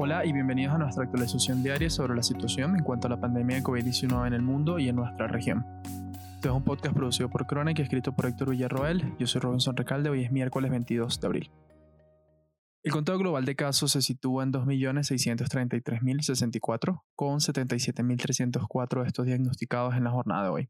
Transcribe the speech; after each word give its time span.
Hola 0.00 0.24
y 0.24 0.32
bienvenidos 0.32 0.76
a 0.76 0.78
nuestra 0.78 1.02
actualización 1.02 1.64
diaria 1.64 1.90
sobre 1.90 2.14
la 2.14 2.22
situación 2.22 2.76
en 2.76 2.84
cuanto 2.84 3.08
a 3.08 3.10
la 3.10 3.18
pandemia 3.18 3.56
de 3.56 3.64
COVID-19 3.64 4.28
en 4.28 4.32
el 4.32 4.42
mundo 4.42 4.78
y 4.78 4.88
en 4.88 4.94
nuestra 4.94 5.26
región. 5.26 5.66
Este 6.36 6.46
es 6.46 6.54
un 6.54 6.62
podcast 6.62 6.94
producido 6.94 7.28
por 7.28 7.48
Chronic 7.48 7.80
y 7.80 7.82
escrito 7.82 8.14
por 8.14 8.26
Héctor 8.26 8.50
Villarroel. 8.50 9.16
Yo 9.18 9.26
soy 9.26 9.40
Robinson 9.40 9.76
Recalde, 9.76 10.08
hoy 10.08 10.22
es 10.22 10.30
miércoles 10.30 10.70
22 10.70 11.20
de 11.20 11.26
abril. 11.26 11.50
El 12.84 12.92
conteo 12.92 13.18
global 13.18 13.44
de 13.44 13.56
casos 13.56 13.90
se 13.90 14.00
sitúa 14.00 14.44
en 14.44 14.52
2.633.064, 14.52 17.02
con 17.16 17.40
77.304 17.40 19.02
de 19.02 19.06
estos 19.08 19.26
diagnosticados 19.26 19.96
en 19.96 20.04
la 20.04 20.12
jornada 20.12 20.44
de 20.44 20.50
hoy. 20.50 20.68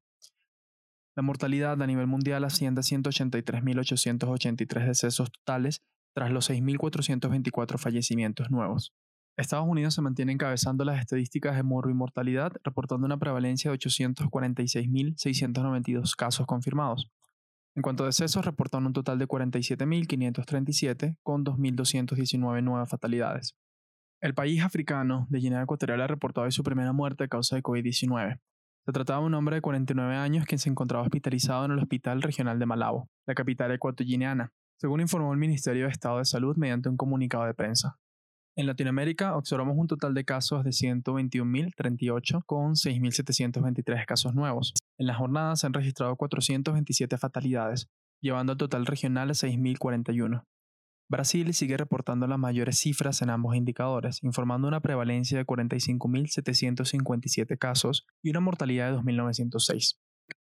La 1.15 1.23
mortalidad 1.23 1.83
a 1.83 1.87
nivel 1.87 2.07
mundial 2.07 2.45
asciende 2.45 2.79
a 2.79 2.83
183.883 2.83 4.87
decesos 4.87 5.31
totales 5.31 5.83
tras 6.15 6.31
los 6.31 6.49
6.424 6.49 7.77
fallecimientos 7.77 8.51
nuevos. 8.51 8.95
Estados 9.39 9.67
Unidos 9.69 9.95
se 9.95 10.03
mantiene 10.03 10.33
encabezando 10.33 10.85
las 10.85 10.99
estadísticas 10.99 11.55
de 11.55 11.63
mortalidad, 11.63 12.55
reportando 12.65 13.07
una 13.07 13.19
prevalencia 13.19 13.71
de 13.71 13.79
846.692 13.79 16.17
casos 16.17 16.45
confirmados. 16.45 17.09
En 17.77 17.83
cuanto 17.83 18.03
a 18.03 18.07
decesos, 18.07 18.45
reportan 18.45 18.85
un 18.85 18.93
total 18.93 19.21
de 19.21 19.29
47.537, 19.29 21.19
con 21.23 21.45
2.219 21.45 22.65
nuevas 22.65 22.91
fatalidades. 22.91 23.55
El 24.21 24.35
país 24.35 24.65
africano 24.65 25.29
de 25.31 25.39
Guinea 25.39 25.63
Ecuatorial 25.63 26.01
ha 26.01 26.09
reportado 26.09 26.47
hoy 26.47 26.51
su 26.51 26.65
primera 26.65 26.93
muerte 26.93 27.23
a 27.23 27.29
causa 27.29 27.55
de 27.55 27.63
COVID-19. 27.63 28.41
Se 28.87 28.93
trataba 28.93 29.21
de 29.21 29.27
un 29.27 29.35
hombre 29.35 29.55
de 29.55 29.63
49 29.63 30.17
años 30.17 30.47
quien 30.47 30.59
se 30.59 30.69
encontraba 30.69 31.05
hospitalizado 31.05 31.67
en 31.67 31.71
el 31.71 31.79
Hospital 31.79 32.23
Regional 32.23 32.59
de 32.59 32.67
Malabo, 32.67 33.09
la 33.25 33.37
capital 33.37 33.71
ecuatoguineana, 33.71 34.53
según 34.79 35.01
informó 35.01 35.33
el 35.33 35.39
Ministerio 35.39 35.85
de 35.85 35.93
Estado 35.93 36.19
de 36.19 36.25
Salud 36.25 36.57
mediante 36.57 36.89
un 36.89 36.97
comunicado 36.97 37.45
de 37.45 37.55
prensa. 37.55 38.01
En 38.59 38.67
Latinoamérica 38.67 39.35
observamos 39.37 39.77
un 39.79 39.87
total 39.87 40.13
de 40.15 40.25
casos 40.25 40.65
de 40.65 40.71
121.038 40.71 42.43
con 42.45 42.75
6.723 42.75 44.05
casos 44.05 44.35
nuevos. 44.35 44.75
En 44.99 45.07
la 45.07 45.15
jornada 45.15 45.55
se 45.55 45.69
han 45.69 45.75
registrado 45.75 46.17
427 46.17 47.19
fatalidades, 47.19 47.89
llevando 48.21 48.55
el 48.55 48.59
total 48.59 48.85
regional 48.85 49.31
a 49.31 49.35
6.041. 49.35 50.43
Brasil 51.09 51.55
sigue 51.55 51.77
reportando 51.77 52.27
las 52.27 52.41
mayores 52.41 52.81
cifras 52.81 53.23
en 53.23 53.31
ambos 53.31 53.55
indicadores, 53.55 54.25
informando 54.25 54.67
una 54.67 54.81
prevalencia 54.81 55.39
de 55.39 55.47
45.757 55.47 57.59
casos 57.59 58.09
y 58.25 58.31
una 58.31 58.41
mortalidad 58.41 58.91
de 58.91 58.99
2.906. 58.99 59.99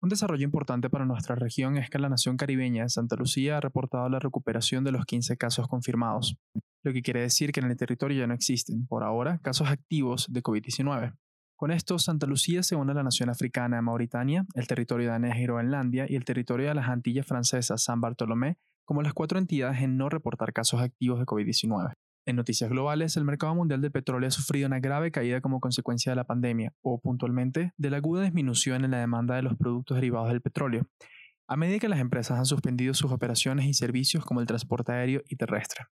Un 0.03 0.09
desarrollo 0.09 0.43
importante 0.43 0.91
para 0.91 1.07
nuestra 1.07 1.37
región 1.37 1.77
es 1.77 1.89
que 1.89 2.01
la 2.01 2.09
nación 2.09 2.37
caribeña 2.37 2.83
de 2.83 2.89
Santa 2.89 3.15
Lucía 3.15 3.59
ha 3.59 3.61
reportado 3.61 4.09
la 4.09 4.19
recuperación 4.19 4.83
de 4.83 4.91
los 4.91 5.05
15 5.05 5.37
casos 5.37 5.69
confirmados, 5.69 6.37
lo 6.83 6.93
que 6.93 7.03
quiere 7.03 7.21
decir 7.21 7.53
que 7.53 7.61
en 7.61 7.71
el 7.71 7.77
territorio 7.77 8.21
ya 8.21 8.27
no 8.27 8.35
existen, 8.35 8.87
por 8.87 9.05
ahora, 9.05 9.39
casos 9.39 9.69
activos 9.69 10.27
de 10.31 10.43
COVID-19. 10.43 11.15
Con 11.57 11.71
esto, 11.71 11.99
Santa 11.99 12.27
Lucía 12.27 12.63
se 12.63 12.75
une 12.75 12.91
a 12.91 12.95
la 12.95 13.05
nación 13.05 13.31
africana 13.31 13.81
Mauritania, 13.83 14.45
el 14.55 14.67
territorio 14.67 15.11
danés 15.11 15.37
de 15.37 15.43
Groenlandia 15.45 16.07
y 16.09 16.17
el 16.17 16.25
territorio 16.25 16.69
de 16.69 16.75
las 16.75 16.89
Antillas 16.89 17.27
francesas 17.27 17.85
San 17.85 18.01
Bartolomé 18.01 18.59
como 18.85 19.03
las 19.03 19.13
cuatro 19.13 19.39
entidades 19.39 19.81
en 19.81 19.97
no 19.97 20.09
reportar 20.09 20.53
casos 20.53 20.81
activos 20.81 21.19
de 21.19 21.25
COVID-19. 21.25 21.93
En 22.27 22.37
noticias 22.37 22.71
globales, 22.71 23.17
el 23.17 23.25
mercado 23.25 23.55
mundial 23.55 23.81
del 23.81 23.91
petróleo 23.91 24.29
ha 24.29 24.33
sufrido 24.33 24.67
una 24.67 24.81
grave 24.81 25.11
caída 25.11 25.41
como 25.41 25.61
consecuencia 25.61 26.13
de 26.13 26.17
la 26.17 26.25
pandemia, 26.25 26.73
o 26.83 27.01
puntualmente, 27.01 27.73
de 27.77 27.91
la 27.91 27.97
aguda 27.97 28.23
disminución 28.23 28.85
en 28.85 28.93
la 28.93 28.99
demanda 28.99 29.35
de 29.35 29.43
los 29.43 29.57
productos 29.57 29.97
derivados 29.97 30.29
del 30.29 30.41
petróleo, 30.41 30.87
a 31.49 31.57
medida 31.57 31.81
que 31.81 31.89
las 31.89 32.01
empresas 32.01 32.39
han 32.39 32.47
suspendido 32.47 32.95
sus 32.95 33.11
operaciones 33.11 33.67
y 33.67 33.75
servicios 33.75 34.25
como 34.25 34.41
el 34.41 34.47
transporte 34.47 34.93
aéreo 34.93 35.23
y 35.29 35.37
terrestre. 35.37 35.87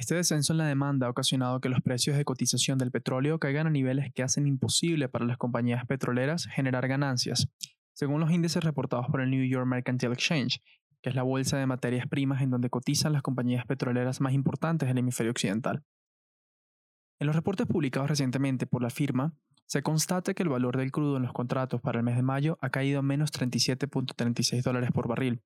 Este 0.00 0.14
descenso 0.14 0.54
en 0.54 0.56
la 0.56 0.64
demanda 0.64 1.06
ha 1.06 1.10
ocasionado 1.10 1.60
que 1.60 1.68
los 1.68 1.82
precios 1.82 2.16
de 2.16 2.24
cotización 2.24 2.78
del 2.78 2.90
petróleo 2.90 3.38
caigan 3.38 3.66
a 3.66 3.70
niveles 3.70 4.10
que 4.14 4.22
hacen 4.22 4.46
imposible 4.46 5.10
para 5.10 5.26
las 5.26 5.36
compañías 5.36 5.84
petroleras 5.84 6.46
generar 6.46 6.88
ganancias, 6.88 7.48
según 7.92 8.18
los 8.18 8.30
índices 8.30 8.64
reportados 8.64 9.08
por 9.10 9.20
el 9.20 9.28
New 9.30 9.44
York 9.44 9.66
Mercantile 9.66 10.14
Exchange, 10.14 10.62
que 11.02 11.10
es 11.10 11.14
la 11.14 11.22
bolsa 11.22 11.58
de 11.58 11.66
materias 11.66 12.08
primas 12.08 12.40
en 12.40 12.48
donde 12.48 12.70
cotizan 12.70 13.12
las 13.12 13.20
compañías 13.20 13.66
petroleras 13.66 14.22
más 14.22 14.32
importantes 14.32 14.88
del 14.88 14.96
hemisferio 14.96 15.32
occidental. 15.32 15.84
En 17.18 17.26
los 17.26 17.36
reportes 17.36 17.66
publicados 17.66 18.08
recientemente 18.08 18.66
por 18.66 18.82
la 18.82 18.88
firma, 18.88 19.34
se 19.66 19.82
constata 19.82 20.32
que 20.32 20.42
el 20.42 20.48
valor 20.48 20.78
del 20.78 20.92
crudo 20.92 21.18
en 21.18 21.24
los 21.24 21.34
contratos 21.34 21.82
para 21.82 21.98
el 21.98 22.06
mes 22.06 22.16
de 22.16 22.22
mayo 22.22 22.56
ha 22.62 22.70
caído 22.70 23.00
a 23.00 23.02
menos 23.02 23.32
37.36 23.34 24.62
dólares 24.62 24.92
por 24.92 25.08
barril, 25.08 25.42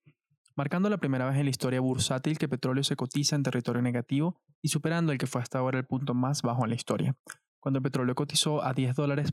marcando 0.57 0.89
la 0.89 0.99
primera 0.99 1.29
vez 1.29 1.37
en 1.37 1.45
la 1.45 1.51
historia 1.51 1.81
bursátil 1.81 2.39
que 2.39 2.49
petróleo 2.49 2.85
se 2.85 2.97
cotiza 2.97 3.37
en 3.37 3.43
territorio 3.43 3.83
negativo 3.83 4.41
y 4.63 4.69
superando 4.69 5.13
el 5.13 5.19
que 5.19 5.27
fue 5.27 5.43
hasta 5.43 5.59
ahora 5.59 5.79
el 5.79 5.87
punto 5.87 6.15
más 6.15 6.43
bajo 6.43 6.65
en 6.65 6.71
la 6.71 6.77
historia, 6.77 7.17
cuando 7.61 7.79
el 7.79 7.83
petróleo 7.83 8.15
cotizó 8.15 8.63
a 8.63 8.73
10 8.73 8.95
dólares 8.95 9.33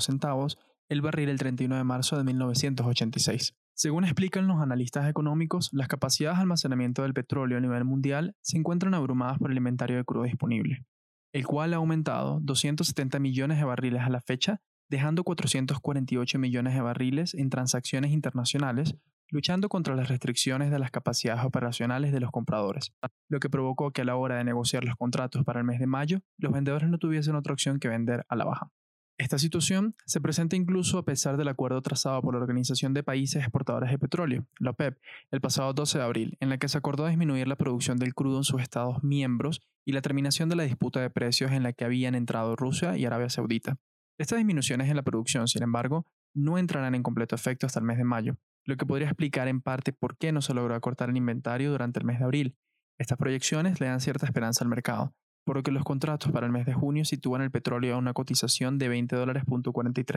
centavos 0.00 0.58
el 0.88 1.00
barril 1.00 1.28
el 1.28 1.38
31 1.38 1.76
de 1.76 1.84
marzo 1.84 2.16
de 2.16 2.24
1986. 2.24 3.54
Según 3.74 4.04
explican 4.04 4.46
los 4.46 4.60
analistas 4.60 5.08
económicos, 5.08 5.70
las 5.72 5.88
capacidades 5.88 6.38
de 6.38 6.42
almacenamiento 6.42 7.02
del 7.02 7.14
petróleo 7.14 7.58
a 7.58 7.60
nivel 7.60 7.84
mundial 7.84 8.36
se 8.42 8.58
encuentran 8.58 8.94
abrumadas 8.94 9.38
por 9.38 9.50
el 9.50 9.56
inventario 9.56 9.96
de 9.96 10.04
crudo 10.04 10.24
disponible, 10.24 10.84
el 11.32 11.46
cual 11.46 11.72
ha 11.72 11.78
aumentado 11.78 12.40
270 12.42 13.18
millones 13.18 13.58
de 13.58 13.64
barriles 13.64 14.02
a 14.02 14.10
la 14.10 14.20
fecha, 14.20 14.60
dejando 14.90 15.24
448 15.24 16.38
millones 16.38 16.74
de 16.74 16.80
barriles 16.82 17.34
en 17.34 17.48
transacciones 17.48 18.12
internacionales, 18.12 18.94
luchando 19.32 19.68
contra 19.68 19.96
las 19.96 20.08
restricciones 20.08 20.70
de 20.70 20.78
las 20.78 20.90
capacidades 20.90 21.42
operacionales 21.44 22.12
de 22.12 22.20
los 22.20 22.30
compradores, 22.30 22.92
lo 23.28 23.40
que 23.40 23.48
provocó 23.48 23.90
que 23.90 24.02
a 24.02 24.04
la 24.04 24.16
hora 24.16 24.36
de 24.36 24.44
negociar 24.44 24.84
los 24.84 24.94
contratos 24.96 25.42
para 25.44 25.60
el 25.60 25.66
mes 25.66 25.80
de 25.80 25.86
mayo, 25.86 26.20
los 26.38 26.52
vendedores 26.52 26.88
no 26.90 26.98
tuviesen 26.98 27.34
otra 27.34 27.54
opción 27.54 27.80
que 27.80 27.88
vender 27.88 28.24
a 28.28 28.36
la 28.36 28.44
baja. 28.44 28.70
Esta 29.18 29.38
situación 29.38 29.94
se 30.04 30.20
presenta 30.20 30.56
incluso 30.56 30.98
a 30.98 31.04
pesar 31.04 31.36
del 31.36 31.48
acuerdo 31.48 31.80
trazado 31.80 32.20
por 32.22 32.34
la 32.34 32.40
Organización 32.40 32.92
de 32.92 33.02
Países 33.02 33.42
Exportadores 33.42 33.90
de 33.90 33.98
Petróleo, 33.98 34.46
la 34.58 34.70
OPEP, 34.70 34.98
el 35.30 35.40
pasado 35.40 35.72
12 35.72 35.98
de 35.98 36.04
abril, 36.04 36.36
en 36.40 36.50
la 36.50 36.58
que 36.58 36.68
se 36.68 36.76
acordó 36.76 37.06
disminuir 37.06 37.48
la 37.48 37.56
producción 37.56 37.98
del 37.98 38.14
crudo 38.14 38.38
en 38.38 38.44
sus 38.44 38.60
estados 38.60 39.02
miembros 39.02 39.62
y 39.86 39.92
la 39.92 40.02
terminación 40.02 40.48
de 40.48 40.56
la 40.56 40.64
disputa 40.64 41.00
de 41.00 41.08
precios 41.08 41.52
en 41.52 41.62
la 41.62 41.72
que 41.72 41.84
habían 41.84 42.14
entrado 42.14 42.56
Rusia 42.56 42.98
y 42.98 43.04
Arabia 43.04 43.30
Saudita. 43.30 43.78
Estas 44.18 44.38
disminuciones 44.38 44.90
en 44.90 44.96
la 44.96 45.02
producción, 45.02 45.48
sin 45.48 45.62
embargo, 45.62 46.06
no 46.34 46.58
entrarán 46.58 46.94
en 46.94 47.02
completo 47.02 47.34
efecto 47.34 47.66
hasta 47.66 47.80
el 47.80 47.86
mes 47.86 47.98
de 47.98 48.04
mayo, 48.04 48.36
lo 48.64 48.76
que 48.76 48.86
podría 48.86 49.08
explicar 49.08 49.48
en 49.48 49.60
parte 49.60 49.92
por 49.92 50.16
qué 50.16 50.32
no 50.32 50.42
se 50.42 50.54
logró 50.54 50.74
acortar 50.74 51.10
el 51.10 51.16
inventario 51.16 51.70
durante 51.70 51.98
el 51.98 52.06
mes 52.06 52.18
de 52.18 52.24
abril. 52.24 52.56
Estas 52.98 53.18
proyecciones 53.18 53.80
le 53.80 53.86
dan 53.86 54.00
cierta 54.00 54.26
esperanza 54.26 54.64
al 54.64 54.68
mercado, 54.68 55.14
por 55.44 55.56
lo 55.56 55.62
que 55.62 55.72
los 55.72 55.84
contratos 55.84 56.30
para 56.30 56.46
el 56.46 56.52
mes 56.52 56.66
de 56.66 56.74
junio 56.74 57.04
sitúan 57.04 57.42
el 57.42 57.50
petróleo 57.50 57.94
a 57.94 57.98
una 57.98 58.12
cotización 58.12 58.78
de 58.78 58.88
20 58.88 59.16
dólares 59.16 59.44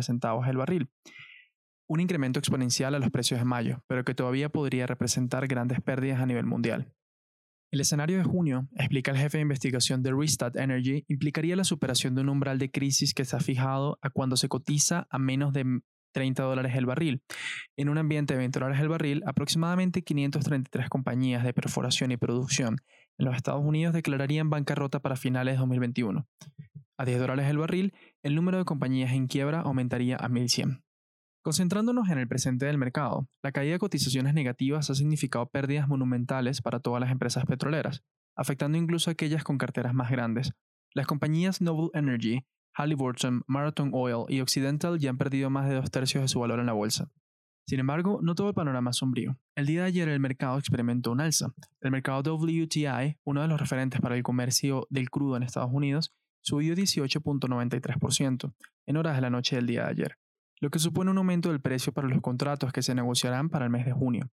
centavos 0.01 0.47
el 0.47 0.57
barril, 0.57 0.89
un 1.88 2.00
incremento 2.00 2.39
exponencial 2.39 2.95
a 2.95 3.00
los 3.00 3.11
precios 3.11 3.39
de 3.39 3.45
mayo, 3.45 3.84
pero 3.88 4.03
que 4.03 4.16
todavía 4.16 4.50
podría 4.50 4.88
representar 4.88 5.47
grandes 5.47 5.81
pérdidas 5.81 6.19
a 6.19 6.25
nivel 6.25 6.45
mundial. 6.45 6.91
El 7.72 7.81
escenario 7.81 8.17
de 8.17 8.23
junio, 8.23 8.67
explica 8.75 9.11
el 9.11 9.17
jefe 9.17 9.38
de 9.38 9.44
investigación 9.44 10.01
de 10.01 10.13
Restart 10.13 10.55
Energy, 10.55 11.03
implicaría 11.07 11.55
la 11.55 11.63
superación 11.63 12.16
de 12.16 12.22
un 12.22 12.29
umbral 12.29 12.57
de 12.57 12.72
crisis 12.72 13.13
que 13.13 13.25
se 13.25 13.35
ha 13.35 13.39
fijado 13.39 14.00
a 14.01 14.09
cuando 14.09 14.38
se 14.38 14.47
cotiza 14.47 15.07
a 15.09 15.19
menos 15.19 15.51
de 15.51 15.81
30 16.16 16.44
dólares 16.44 16.74
el 16.76 16.86
barril. 16.86 17.22
En 17.76 17.90
un 17.90 17.98
ambiente 17.98 18.34
de 18.34 18.38
20 18.38 18.58
dólares 18.58 18.81
el 18.81 18.88
barril, 18.88 19.22
aproximadamente 19.26 20.02
533 20.02 20.88
compañías 20.88 21.44
de 21.44 21.53
perforación 21.53 22.14
y 22.14 22.18
producción 22.18 22.78
en 23.18 23.26
los 23.26 23.36
Estados 23.36 23.64
Unidos 23.66 23.94
declararían 23.94 24.50
bancarrota 24.50 25.02
para 25.02 25.18
finales 25.18 25.56
de 25.56 25.59
2021. 25.59 26.26
A 26.98 27.06
10 27.06 27.20
dólares 27.20 27.50
el 27.50 27.58
barril, 27.58 27.94
el 28.24 28.34
número 28.34 28.58
de 28.58 28.64
compañías 28.64 29.12
en 29.12 29.28
quiebra 29.28 29.59
aumentaría 29.59 30.16
a 30.16 30.30
1100. 30.30 30.86
Concentrándonos 31.44 32.08
en 32.08 32.18
el 32.18 32.30
presente 32.30 32.66
del 32.66 32.78
mercado, 32.78 33.28
la 33.44 33.52
caída 33.52 33.74
de 33.74 33.80
cotizaciones 33.80 34.34
negativas 34.34 34.90
ha 34.90 34.96
significado 34.96 35.47
pérdidas 35.50 35.90
monumentales 35.90 36.62
para 36.62 36.80
todas 36.80 37.02
las 37.02 37.12
empresas 37.12 37.46
petroleras, 37.46 38.03
afectando 38.38 38.78
incluso 38.78 39.09
a 39.09 39.14
aquellas 39.14 39.44
con 39.44 39.58
carteras 39.58 39.94
más 39.94 40.09
grandes. 40.09 40.53
Las 40.94 41.08
compañías 41.08 41.59
Noble 41.59 41.90
Energy, 41.94 42.46
Halliburton, 42.75 43.43
Marathon 43.47 43.91
Oil 43.93 44.25
y 44.27 44.41
Occidental 44.41 44.99
ya 44.99 45.09
han 45.09 45.17
perdido 45.17 45.49
más 45.49 45.67
de 45.67 45.75
dos 45.75 45.89
tercios 45.91 46.22
de 46.22 46.27
su 46.27 46.39
valor 46.39 46.59
en 46.59 46.66
la 46.66 46.73
bolsa. 46.73 47.09
Sin 47.67 47.79
embargo, 47.79 48.19
no 48.22 48.35
todo 48.35 48.49
el 48.49 48.53
panorama 48.53 48.91
es 48.91 48.97
sombrío. 48.97 49.39
El 49.55 49.66
día 49.66 49.81
de 49.81 49.87
ayer 49.87 50.09
el 50.09 50.19
mercado 50.19 50.59
experimentó 50.59 51.11
un 51.11 51.22
alza. 51.22 51.51
El 51.81 51.91
mercado 51.91 52.35
WTI, 52.35 53.17
uno 53.23 53.41
de 53.41 53.47
los 53.47 53.59
referentes 53.59 53.99
para 54.01 54.16
el 54.16 54.22
comercio 54.22 54.85
del 54.91 55.09
crudo 55.09 55.35
en 55.35 55.43
Estados 55.43 55.72
Unidos, 55.73 56.13
subió 56.41 56.75
18.93% 56.75 58.53
en 58.85 58.97
horas 58.97 59.16
de 59.16 59.22
la 59.22 59.31
noche 59.31 59.55
del 59.55 59.66
día 59.66 59.85
de 59.85 59.89
ayer, 59.89 60.17
lo 60.61 60.69
que 60.69 60.77
supone 60.77 61.09
un 61.09 61.17
aumento 61.17 61.49
del 61.49 61.59
precio 61.59 61.91
para 61.91 62.07
los 62.07 62.22
contratos 62.22 62.72
que 62.72 62.83
se 62.83 62.93
negociarán 62.93 63.49
para 63.49 63.66
el 63.66 63.72
mes 63.72 63.85
de 63.85 63.93
junio. 63.93 64.29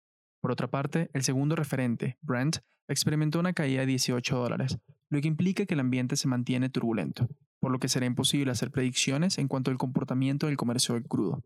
Por 0.42 0.52
otra 0.52 0.70
parte, 0.70 1.10
el 1.14 1.24
segundo 1.24 1.58
referente, 1.58 2.18
Brent, 2.22 2.60
experimentó 2.88 3.40
una 3.40 3.52
caída 3.52 3.82
de 3.82 3.88
18 3.88 4.38
dólares, 4.38 4.80
lo 5.10 5.22
que 5.22 5.28
implica 5.28 5.66
que 5.66 5.74
el 5.74 5.80
ambiente 5.80 6.16
se 6.16 6.28
mantiene 6.28 6.70
turbulento 6.70 7.28
por 7.60 7.72
lo 7.72 7.80
que 7.80 7.90
será 7.90 8.06
imposible 8.06 8.52
hacer 8.52 8.72
predicciones 8.72 9.38
en 9.38 9.48
cuanto 9.48 9.72
al 9.72 9.78
comportamiento 9.78 10.48
del 10.48 10.58
comercio 10.58 10.96
del 10.96 11.08
crudo. 11.08 11.44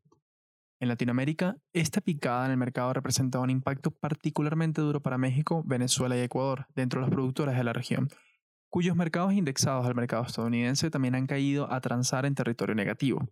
En 0.80 0.88
Latinoamérica, 0.88 1.58
esta 1.74 2.02
picada 2.02 2.46
en 2.46 2.52
el 2.52 2.58
mercado 2.58 2.90
ha 2.90 2.94
un 3.44 3.52
impacto 3.52 3.92
particularmente 3.92 4.82
duro 4.82 5.02
para 5.02 5.20
México, 5.20 5.64
Venezuela 5.66 6.18
y 6.18 6.22
Ecuador, 6.22 6.66
dentro 6.76 7.00
de 7.00 7.08
los 7.08 7.14
productores 7.14 7.56
de 7.56 7.64
la 7.64 7.74
región, 7.74 8.10
cuyos 8.70 8.96
mercados 8.96 9.34
indexados 9.34 9.86
al 9.86 9.96
mercado 9.96 10.24
estadounidense 10.24 10.90
también 10.90 11.14
han 11.14 11.28
caído 11.28 11.72
a 11.72 11.82
transar 11.82 12.26
en 12.26 12.36
territorio 12.36 12.74
negativo. 12.74 13.30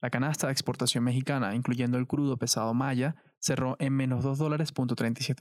La 0.00 0.10
canasta 0.10 0.46
de 0.46 0.52
exportación 0.52 1.04
mexicana, 1.04 1.54
incluyendo 1.54 1.98
el 1.98 2.06
crudo 2.06 2.36
pesado 2.36 2.72
Maya, 2.72 3.16
cerró 3.38 3.76
en 3.78 3.92
menos 3.92 4.24
2 4.24 4.38
dólares 4.38 4.72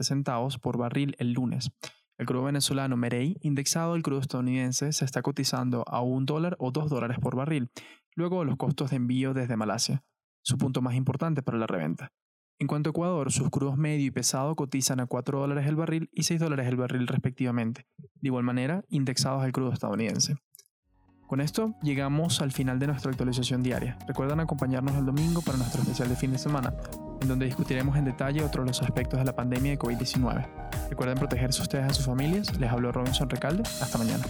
centavos 0.04 0.60
por 0.60 0.78
barril 0.78 1.16
el 1.18 1.32
lunes. 1.32 1.72
El 2.22 2.28
crudo 2.28 2.44
venezolano 2.44 2.98
Merey, 2.98 3.40
indexado 3.42 3.94
al 3.94 4.04
crudo 4.04 4.20
estadounidense, 4.20 4.94
se 4.94 5.06
está 5.06 5.24
cotizando 5.24 5.84
a 5.88 6.02
1 6.02 6.28
dólar 6.28 6.56
o 6.60 6.70
2 6.70 6.88
dólares 6.88 7.18
por 7.20 7.36
barril, 7.36 7.72
luego 8.14 8.46
los 8.46 8.58
costos 8.58 8.92
de 8.92 8.98
envío 8.98 9.34
desde 9.34 9.58
Malasia, 9.58 10.04
su 10.44 10.60
punto 10.60 10.84
más 10.84 10.94
importante 10.94 11.42
para 11.42 11.58
la 11.58 11.66
reventa. 11.66 12.12
En 12.60 12.68
cuanto 12.68 12.90
a 12.90 12.92
Ecuador, 12.92 13.32
sus 13.32 13.50
crudos 13.50 13.76
medio 13.76 14.06
y 14.06 14.12
pesado 14.12 14.56
cotizan 14.56 15.00
a 15.00 15.08
4 15.08 15.40
dólares 15.40 15.66
el 15.66 15.76
barril 15.76 16.12
y 16.12 16.22
6 16.22 16.40
dólares 16.40 16.68
el 16.68 16.76
barril 16.76 17.08
respectivamente, 17.08 17.88
de 17.98 18.28
igual 18.28 18.44
manera 18.44 18.86
indexados 18.90 19.44
al 19.44 19.52
crudo 19.52 19.74
estadounidense. 19.74 20.36
Con 21.26 21.42
esto 21.42 21.74
llegamos 21.82 22.40
al 22.42 22.52
final 22.52 22.78
de 22.78 22.86
nuestra 22.86 23.10
actualización 23.10 23.64
diaria. 23.64 23.98
Recuerden 24.08 24.42
acompañarnos 24.42 24.96
el 24.96 25.08
domingo 25.08 25.42
para 25.42 25.58
nuestro 25.58 25.82
especial 25.82 26.10
de 26.10 26.16
fin 26.16 26.34
de 26.34 26.38
semana, 26.38 26.72
en 27.22 27.28
donde 27.28 27.46
discutiremos 27.46 27.96
en 27.98 28.06
detalle 28.06 28.44
otros 28.44 28.66
los 28.66 28.82
aspectos 28.82 29.20
de 29.20 29.26
la 29.26 29.34
pandemia 29.34 29.72
de 29.72 29.80
COVID-19. 29.80 30.46
Recuerden 30.90 31.18
protegerse 31.18 31.62
ustedes 31.62 31.86
a 31.86 31.94
sus 31.94 32.06
familias. 32.06 32.58
Les 32.60 32.70
hablo 32.70 32.92
Robinson 32.92 33.30
Recalde. 33.30 33.64
Hasta 33.82 33.98
mañana. 33.98 34.26